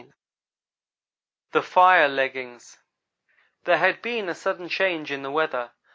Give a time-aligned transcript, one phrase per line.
[1.51, 2.79] THE FIRE LEGGINGS
[3.65, 5.73] THERE had been a sudden change in the weather.